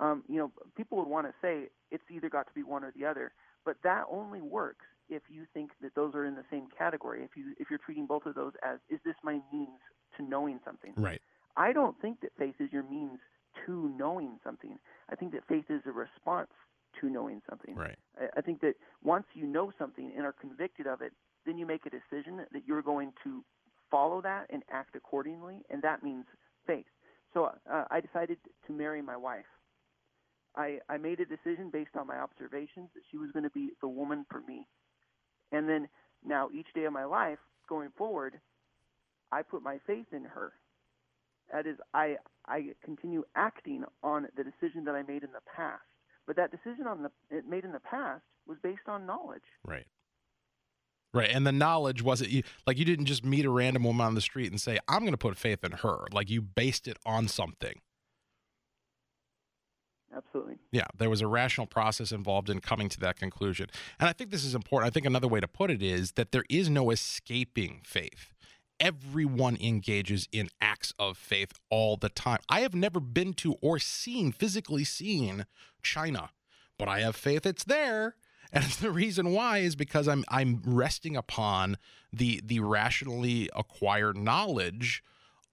[0.00, 2.92] um, you know, people would want to say it's either got to be one or
[2.96, 3.32] the other,
[3.64, 7.22] but that only works if you think that those are in the same category.
[7.22, 9.80] If you if you're treating both of those as is this my means
[10.16, 10.92] to knowing something?
[10.96, 11.20] Right.
[11.56, 13.18] I don't think that faith is your means
[13.66, 14.78] to knowing something.
[15.10, 16.50] I think that faith is a response
[17.00, 17.74] to knowing something.
[17.74, 17.96] Right.
[18.18, 21.12] I, I think that once you know something and are convicted of it,
[21.46, 23.44] then you make a decision that you're going to
[23.90, 26.24] follow that and act accordingly, and that means
[26.66, 26.86] faith.
[27.32, 29.44] So uh, I decided to marry my wife.
[30.56, 33.70] I, I made a decision based on my observations that she was going to be
[33.80, 34.66] the woman for me.
[35.52, 35.88] And then
[36.26, 37.38] now, each day of my life
[37.68, 38.40] going forward,
[39.30, 40.52] I put my faith in her.
[41.52, 45.82] That is, I, I continue acting on the decision that I made in the past.
[46.26, 49.42] But that decision on the it made in the past was based on knowledge.
[49.64, 49.86] Right.
[51.12, 51.30] Right.
[51.30, 54.20] And the knowledge wasn't you like you didn't just meet a random woman on the
[54.20, 56.06] street and say, I'm gonna put faith in her.
[56.12, 57.80] Like you based it on something.
[60.74, 63.68] Yeah, there was a rational process involved in coming to that conclusion.
[64.00, 64.90] And I think this is important.
[64.90, 68.34] I think another way to put it is that there is no escaping faith.
[68.80, 72.40] Everyone engages in acts of faith all the time.
[72.48, 75.46] I have never been to or seen, physically seen
[75.80, 76.30] China,
[76.76, 78.16] but I have faith it's there.
[78.52, 81.76] And the reason why is because I'm I'm resting upon
[82.12, 85.02] the the rationally acquired knowledge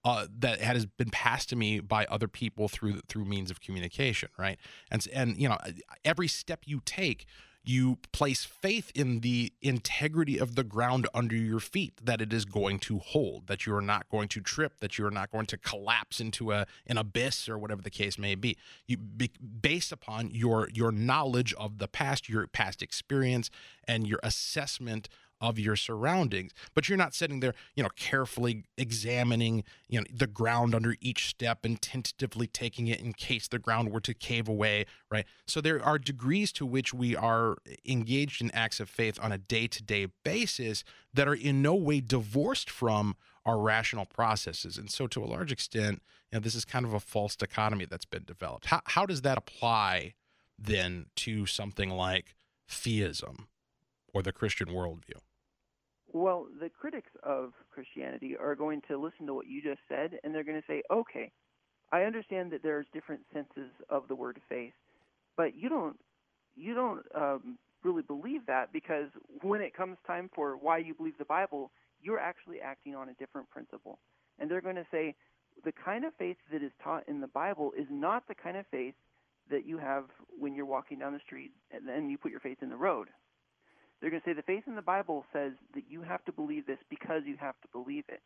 [0.04, 4.28] uh, that has been passed to me by other people through through means of communication,
[4.38, 4.58] right?
[4.90, 5.58] And and you know,
[6.04, 7.26] every step you take,
[7.64, 12.44] you place faith in the integrity of the ground under your feet that it is
[12.44, 15.46] going to hold, that you are not going to trip, that you are not going
[15.46, 18.56] to collapse into a an abyss or whatever the case may be.
[18.86, 23.50] You be, based upon your your knowledge of the past, your past experience,
[23.86, 25.08] and your assessment
[25.42, 30.26] of your surroundings but you're not sitting there you know carefully examining you know the
[30.26, 34.48] ground under each step and tentatively taking it in case the ground were to cave
[34.48, 35.26] away right?
[35.46, 39.38] So there are degrees to which we are engaged in acts of faith on a
[39.38, 44.78] day-to-day basis that are in no way divorced from our rational processes.
[44.78, 47.84] And so to a large extent you know this is kind of a false dichotomy
[47.84, 48.66] that's been developed.
[48.66, 50.14] How, how does that apply
[50.58, 52.34] then to something like
[52.68, 53.48] theism
[54.14, 55.18] or the christian worldview
[56.12, 60.34] well, the critics of Christianity are going to listen to what you just said, and
[60.34, 61.30] they're going to say, "Okay,
[61.90, 64.74] I understand that there's different senses of the word faith,
[65.36, 65.98] but you don't,
[66.54, 69.08] you don't um, really believe that because
[69.42, 71.70] when it comes time for why you believe the Bible,
[72.00, 73.98] you're actually acting on a different principle."
[74.38, 75.14] And they're going to say,
[75.64, 78.66] "The kind of faith that is taught in the Bible is not the kind of
[78.66, 78.94] faith
[79.50, 80.04] that you have
[80.38, 83.08] when you're walking down the street and then you put your faith in the road."
[84.02, 86.66] They're going to say the faith in the Bible says that you have to believe
[86.66, 88.20] this because you have to believe it.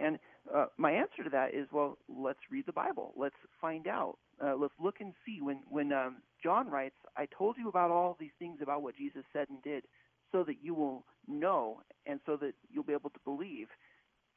[0.00, 0.20] And
[0.54, 3.12] uh, my answer to that is, well, let's read the Bible.
[3.16, 4.18] Let's find out.
[4.42, 5.40] Uh, let's look and see.
[5.42, 9.24] When when um, John writes, "I told you about all these things about what Jesus
[9.32, 9.84] said and did,
[10.30, 13.66] so that you will know, and so that you'll be able to believe."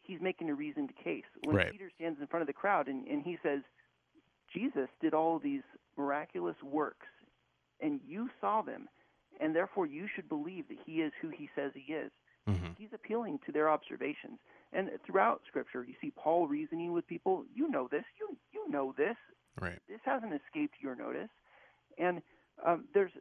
[0.01, 1.23] He's making a reasoned case.
[1.45, 1.71] When right.
[1.71, 3.61] Peter stands in front of the crowd and, and he says,
[4.51, 5.61] "Jesus did all these
[5.95, 7.07] miraculous works,
[7.79, 8.89] and you saw them."
[9.39, 12.11] And therefore you should believe that he is who he says he is.
[12.49, 12.73] Mm-hmm.
[12.77, 14.39] He's appealing to their observations.
[14.73, 17.45] And throughout Scripture, you see Paul reasoning with people.
[17.53, 18.03] You know this.
[18.19, 19.15] You you know this.
[19.61, 19.79] Right.
[19.87, 21.29] This hasn't escaped your notice.
[21.97, 22.21] And
[22.65, 23.11] um, there's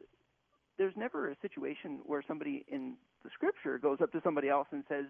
[0.77, 4.83] there's never a situation where somebody in the Scripture goes up to somebody else and
[4.89, 5.05] says,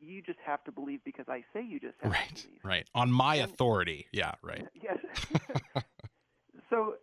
[0.00, 2.28] "You just have to believe because I say you just have right.
[2.34, 2.70] to believe." Right.
[2.70, 2.88] Right.
[2.94, 4.06] On my And- authority.
[4.12, 4.34] Yeah.
[4.42, 4.66] Right.
[4.82, 4.98] Yes.
[6.70, 6.94] so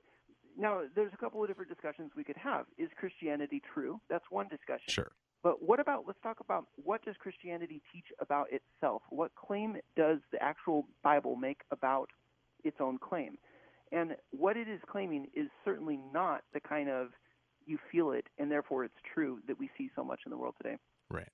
[0.58, 2.65] now there's a couple of different discussions we could have.
[2.78, 4.00] Is Christianity true?
[4.10, 4.88] That's one discussion.
[4.88, 5.12] Sure.
[5.44, 9.04] But what about let's talk about what does Christianity teach about itself?
[9.10, 12.10] What claim does the actual Bible make about
[12.63, 13.38] its own claim?
[13.91, 17.10] And what it is claiming is certainly not the kind of
[17.65, 20.56] you feel it and therefore it's true that we see so much in the world
[20.62, 20.78] today.
[21.10, 21.30] Right.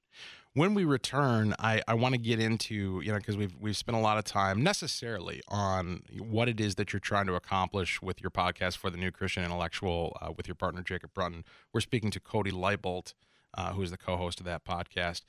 [0.54, 3.98] When we return, I, I want to get into, you know, because we've we've spent
[3.98, 8.22] a lot of time necessarily on what it is that you're trying to accomplish with
[8.22, 11.46] your podcast for the New Christian Intellectual uh, with your partner Jacob Brunton.
[11.74, 13.14] We're speaking to Cody Libolt,
[13.54, 15.22] uh, who is the co-host of that podcast.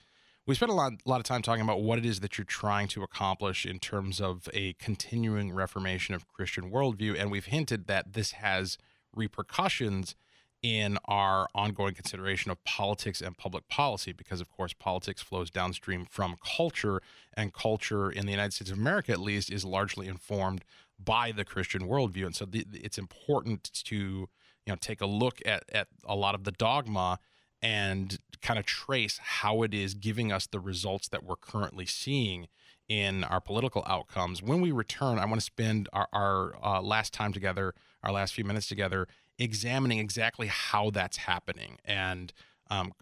[0.44, 2.44] We spent a lot, a lot of time talking about what it is that you're
[2.44, 7.86] trying to accomplish in terms of a continuing reformation of Christian worldview, and we've hinted
[7.86, 8.76] that this has
[9.14, 10.16] repercussions
[10.62, 16.06] in our ongoing consideration of politics and public policy, because of course politics flows downstream
[16.08, 17.00] from culture,
[17.34, 20.64] and culture in the United States of America, at least, is largely informed
[21.02, 24.28] by the Christian worldview, and so the, it's important to you
[24.68, 27.18] know take a look at at a lot of the dogma
[27.60, 32.48] and kind of trace how it is giving us the results that we're currently seeing
[32.88, 34.42] in our political outcomes.
[34.42, 37.72] When we return, I want to spend our, our uh, last time together,
[38.02, 39.06] our last few minutes together,
[39.42, 42.32] examining exactly how that's happening and
[42.70, 42.92] um,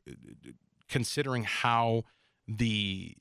[0.89, 2.03] considering how
[2.49, 3.15] the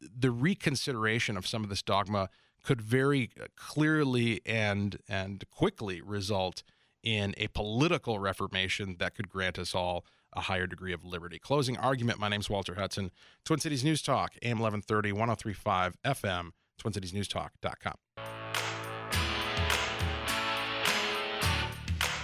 [0.00, 2.28] the reconsideration of some of this dogma
[2.62, 6.62] could very clearly and and quickly result
[7.02, 11.38] in a political reformation that could grant us all a higher degree of liberty.
[11.38, 12.18] Closing argument.
[12.18, 13.12] My name's Walter Hudson.
[13.44, 16.50] Twin Cities News Talk, AM 1130, 1035 FM,
[16.82, 18.43] twincitiesnewstalk.com.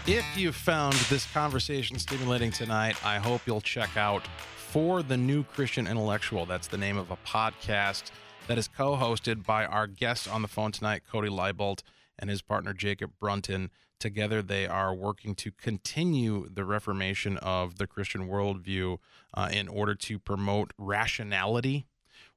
[0.07, 4.27] If you found this conversation stimulating tonight, I hope you'll check out
[4.57, 6.47] For the New Christian Intellectual.
[6.47, 8.05] That's the name of a podcast
[8.47, 11.83] that is co hosted by our guest on the phone tonight, Cody Libolt,
[12.19, 13.71] and his partner, Jacob Brunton.
[14.01, 18.97] Together, they are working to continue the reformation of the Christian worldview
[19.35, 21.85] uh, in order to promote rationality,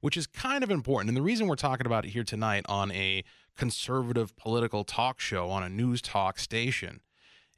[0.01, 1.07] which is kind of important.
[1.07, 3.23] And the reason we're talking about it here tonight on a
[3.55, 6.99] conservative political talk show on a news talk station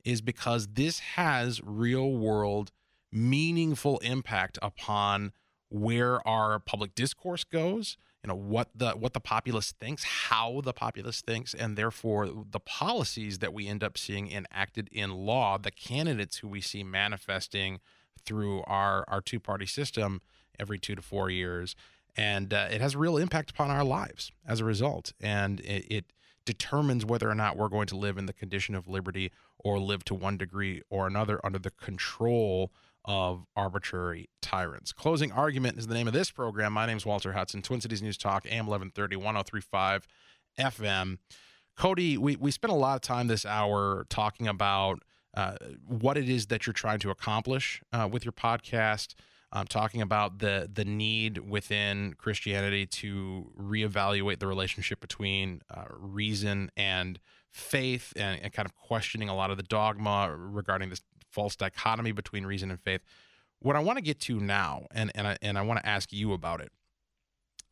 [0.06, 2.72] is because this has real world,
[3.12, 5.34] meaningful impact upon
[5.70, 10.74] where our public discourse goes you know what the what the populace thinks how the
[10.74, 15.72] populace thinks and therefore the policies that we end up seeing enacted in law the
[15.72, 17.80] candidates who we see manifesting
[18.24, 20.22] through our our two party system
[20.60, 21.76] every 2 to 4 years.
[22.18, 25.12] And uh, it has real impact upon our lives as a result.
[25.20, 26.06] And it, it
[26.46, 30.04] determines whether or not we're going to live in the condition of liberty or live
[30.06, 32.72] to one degree or another under the control
[33.04, 34.92] of arbitrary tyrants.
[34.92, 36.74] Closing Argument is the name of this program.
[36.74, 40.08] My name is Walter Hudson, Twin Cities News Talk, AM 1130, 1035
[40.60, 41.18] FM.
[41.78, 45.00] Cody, we, we spent a lot of time this hour talking about
[45.36, 49.14] uh, what it is that you're trying to accomplish uh, with your podcast.
[49.56, 56.72] Um, talking about the the need within Christianity to reevaluate the relationship between uh, reason
[56.76, 61.02] and faith, and, and, kind of questioning a lot of the dogma regarding this
[61.32, 63.00] false dichotomy between reason and faith.
[63.60, 66.12] What I want to get to now, and and I, and I want to ask
[66.12, 66.74] you about it,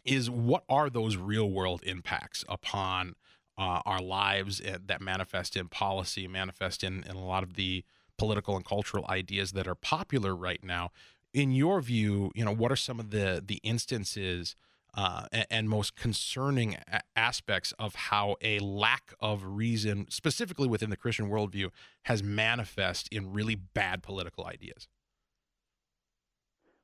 [0.06, 3.16] is what are those real world impacts upon
[3.58, 7.84] uh, our lives that manifest in policy, manifest in, in a lot of the
[8.18, 10.92] political and cultural ideas that are popular right now.
[11.34, 14.56] In your view, you know, what are some of the the instances
[14.96, 20.92] uh, and, and, most concerning a- aspects of how a lack of reason, specifically within
[20.92, 21.72] the Christian worldview,
[22.04, 24.88] has manifest in really bad political ideas?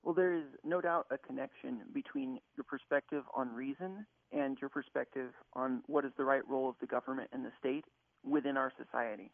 [0.02, 5.32] Well, there is no doubt a connection between your perspective on reason and your perspective
[5.54, 7.86] on what is the right role of the government and the state
[8.24, 9.32] within our society.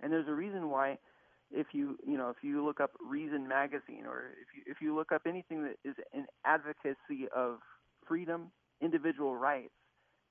[0.00, 0.98] And there's a reason why
[1.50, 4.94] if you you know if you look up Reason magazine or if you if you
[4.94, 7.58] look up anything that is an advocacy of
[8.06, 9.74] freedom, individual rights,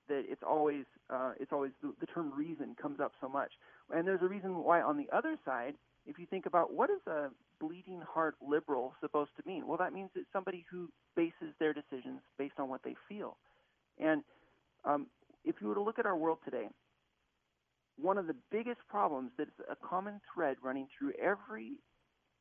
[0.08, 3.52] that it's always uh, it's always the, the term reason comes up so much.
[3.94, 7.02] And there's a reason why on the other side, if you think about what is
[7.08, 11.74] a bleeding heart liberal supposed to mean, well, that means it's somebody who bases their
[11.74, 13.38] decisions based on what they feel.
[14.00, 14.24] And
[14.84, 15.08] um,
[15.44, 16.68] if you were to look at our world today,
[17.98, 21.74] one of the biggest problems that's a common thread running through every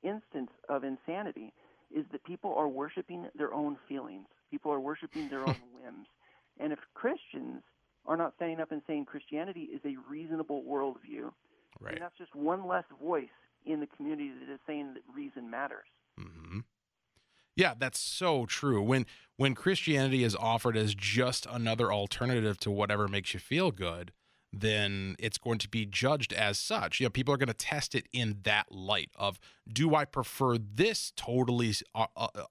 [0.02, 1.52] instance of insanity
[1.94, 4.26] is that people are worshiping their own feelings.
[4.50, 6.06] People are worshiping their own whims.
[6.58, 7.62] And if Christians
[8.06, 11.32] are not standing up and saying Christianity is a reasonable worldview,
[11.80, 11.98] right.
[12.00, 13.28] that's just one less voice
[13.64, 15.86] in the community that is saying that reason matters.
[16.20, 16.60] Mm-hmm.
[17.56, 18.82] Yeah, that's so true.
[18.82, 24.12] When when Christianity is offered as just another alternative to whatever makes you feel good,
[24.60, 27.00] then it's going to be judged as such.
[27.00, 29.38] You know, people are going to test it in that light of
[29.70, 31.74] do I prefer this totally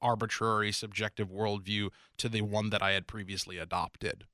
[0.01, 4.25] arbitrary subjective worldview to the one that I had previously adopted,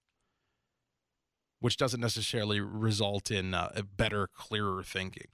[1.60, 5.28] which doesn't necessarily result in uh, a better, clearer thinking.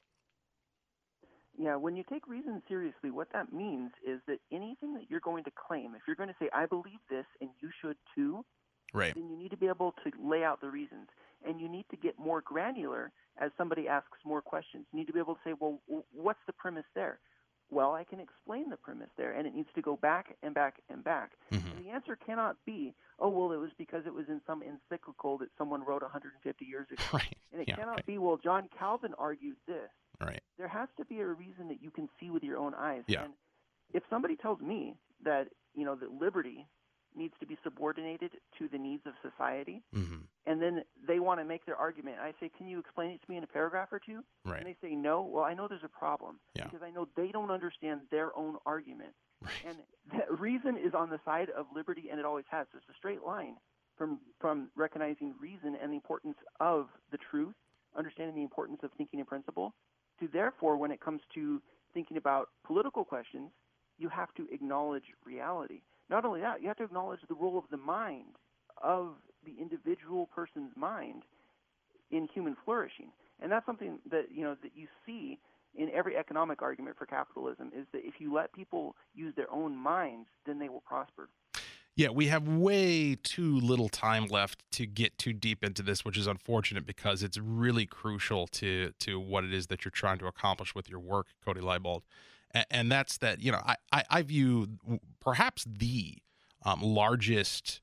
[1.57, 5.45] Yeah, when you take reason seriously, what that means is that anything that you're going
[5.45, 8.43] to claim, if you're going to say, I believe this and you should too,
[8.95, 9.13] right.
[9.13, 11.07] then you need to be able to lay out the reasons
[11.47, 14.85] and you need to get more granular as somebody asks more questions.
[14.91, 15.79] You need to be able to say, well,
[16.13, 17.19] what's the premise there?
[17.71, 20.75] Well, I can explain the premise there, and it needs to go back and back
[20.89, 21.31] and back.
[21.51, 21.77] Mm-hmm.
[21.77, 25.39] And the answer cannot be, oh, well, it was because it was in some encyclical
[25.39, 27.03] that someone wrote 150 years ago.
[27.13, 27.35] Right.
[27.51, 28.05] And it yeah, cannot right.
[28.05, 29.89] be, well, John Calvin argued this.
[30.21, 30.41] Right.
[30.57, 33.03] There has to be a reason that you can see with your own eyes.
[33.07, 33.23] Yeah.
[33.23, 33.33] And
[33.93, 36.67] if somebody tells me that, you know, that liberty
[37.17, 40.17] needs to be subordinated to the needs of society, mm-hmm.
[40.45, 42.17] and then they want to make their argument.
[42.21, 44.23] I say, "Can you explain it to me in a paragraph or two?
[44.43, 44.57] Right.
[44.59, 46.65] And they say, "No." Well, I know there's a problem Yeah.
[46.65, 49.65] because I know they don't understand their own argument, Right.
[49.65, 49.77] and
[50.13, 52.67] that reason is on the side of liberty, and it always has.
[52.75, 53.57] It's a straight line
[53.97, 57.55] from from recognizing reason and the importance of the truth,
[57.95, 59.73] understanding the importance of thinking in principle,
[60.19, 61.61] to therefore, when it comes to
[61.93, 63.51] thinking about political questions,
[63.97, 65.81] you have to acknowledge reality.
[66.09, 68.35] Not only that, you have to acknowledge the role of the mind,
[68.81, 71.23] of the individual person's mind
[72.11, 73.09] in human flourishing.
[73.41, 75.39] And that's something that you know that you see
[75.77, 79.75] in every economic argument for capitalism is that if you let people use their own
[79.75, 81.29] minds, then they will prosper.
[81.97, 86.17] Yeah, we have way too little time left to get too deep into this, which
[86.17, 90.27] is unfortunate because it's really crucial to to what it is that you're trying to
[90.27, 92.01] accomplish with your work, Cody Libolt.
[92.71, 94.67] And, that's that, you know, I, I, I view
[95.19, 96.17] perhaps the
[96.63, 97.81] um, largest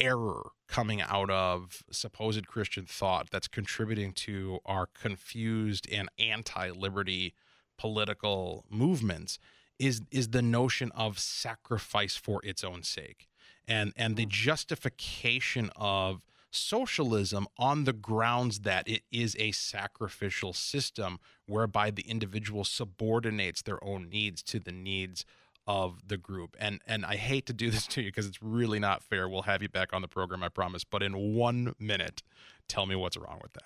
[0.00, 7.34] error coming out of supposed Christian thought that's contributing to our confused and anti-liberty
[7.76, 9.38] political movements
[9.78, 13.28] is is the notion of sacrifice for its own sake.
[13.66, 16.22] And and the justification of
[16.54, 23.82] socialism on the grounds that it is a sacrificial system whereby the individual subordinates their
[23.82, 25.24] own needs to the needs
[25.66, 26.56] of the group.
[26.58, 29.28] And and I hate to do this to you because it's really not fair.
[29.28, 30.84] We'll have you back on the program, I promise.
[30.84, 32.22] But in one minute,
[32.68, 33.64] tell me what's wrong with that.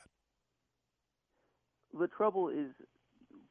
[1.98, 2.72] The trouble is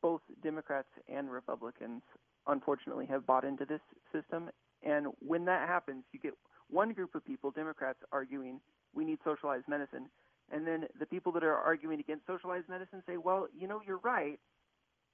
[0.02, 2.02] both Democrats and Republicans
[2.46, 3.82] unfortunately have bought into this
[4.14, 4.50] system
[4.84, 6.34] and when that happens, you get
[6.70, 8.60] one group of people, Democrats, arguing
[8.94, 10.10] we need socialized medicine,
[10.52, 14.00] and then the people that are arguing against socialized medicine say, well, you know, you're
[14.00, 14.40] right.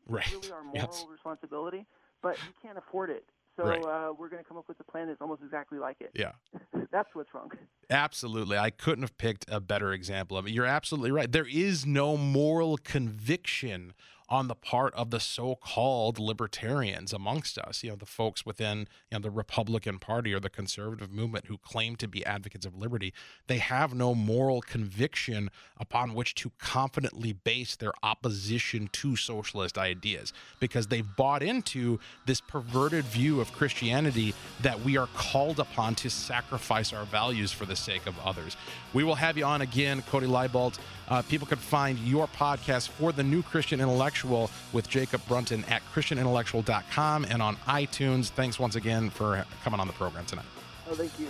[0.07, 0.23] Right.
[0.25, 1.05] It's really our moral Yes.
[1.11, 1.85] responsibility,
[2.21, 3.25] but you can't afford it.
[3.55, 3.83] So Right.
[3.83, 6.11] uh, we're going to come up with a plan that's almost exactly like it.
[6.15, 6.31] Yeah.
[6.91, 7.51] That's what's wrong.
[7.89, 8.57] Absolutely.
[8.57, 10.51] I couldn't have picked a better example of it.
[10.51, 11.31] You're absolutely right.
[11.31, 13.93] There is no moral conviction
[14.33, 18.87] on the part of the so-called libertarians amongst us, you know, the folks within, you
[19.11, 23.13] know, the Republican Party or the conservative movement who claim to be advocates of liberty.
[23.45, 30.33] They have no moral conviction upon which to confidently base their opposition to socialist ideas
[30.59, 36.09] because they've bought into this perverted view of Christianity that we are called upon to
[36.09, 38.57] sacrifice our values for the sake of others.
[38.93, 40.79] We will have you on again, Cody Libolt.
[41.09, 45.81] Uh, people can find your podcast for the New Christian Intellectual with Jacob Brunton at
[45.93, 48.29] ChristianIntellectual.com and on iTunes.
[48.29, 50.45] Thanks once again for coming on the program tonight.
[50.89, 51.27] Oh, thank you.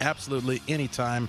[0.00, 1.28] Absolutely, anytime.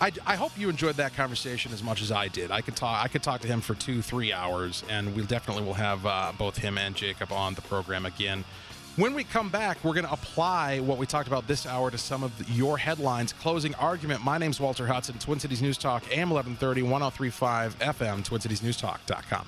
[0.00, 2.50] I, I hope you enjoyed that conversation as much as I did.
[2.50, 3.04] I could talk.
[3.04, 6.32] I could talk to him for two, three hours, and we definitely will have uh,
[6.36, 8.44] both him and Jacob on the program again.
[8.96, 11.96] When we come back, we're going to apply what we talked about this hour to
[11.96, 13.32] some of your headlines.
[13.32, 14.22] Closing argument.
[14.22, 19.46] My name's Walter Hudson, Twin Cities News Talk, AM 1130, 1035 FM, TwinCitiesNewsTalk.com.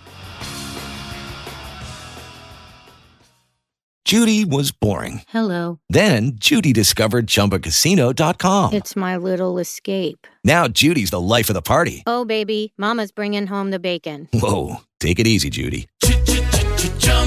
[4.06, 5.22] Judy was boring.
[5.28, 5.78] Hello.
[5.90, 8.72] Then Judy discovered ChumbaCasino.com.
[8.72, 10.26] It's my little escape.
[10.42, 12.02] Now Judy's the life of the party.
[12.06, 14.28] Oh, baby, Mama's bringing home the bacon.
[14.32, 15.86] Whoa, take it easy, Judy.